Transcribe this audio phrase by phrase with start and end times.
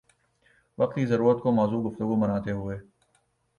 [0.77, 2.77] وقت کی ضرورت کو موضوع گفتگو بناتے ہوئے